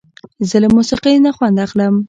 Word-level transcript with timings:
زه 0.49 0.57
له 0.63 0.67
موسیقۍ 0.75 1.15
نه 1.25 1.31
خوند 1.35 1.57
اخلم. 1.65 1.93